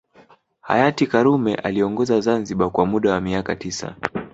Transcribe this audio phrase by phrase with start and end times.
[0.61, 3.95] Hayati karume aliongoza Zanzibar kwa muda wa miaka tisa